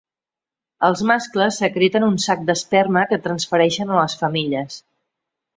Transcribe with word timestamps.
Els 0.87 1.03
mascles 1.11 1.59
secreten 1.63 2.07
un 2.07 2.17
sac 2.25 2.41
d'esperma 2.49 3.07
que 3.13 3.23
transfereixen 3.29 3.93
a 3.99 4.03
les 4.03 4.21
femelles. 4.23 4.83